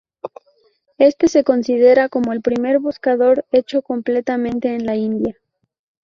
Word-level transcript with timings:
Este 0.97 1.27
se 1.27 1.43
considera 1.43 2.09
como 2.09 2.33
el 2.33 2.41
primer 2.41 2.79
buscador 2.79 3.45
hecho 3.51 3.83
completamente 3.83 4.73
en 4.73 4.87
la 4.87 4.95
India. 4.95 5.37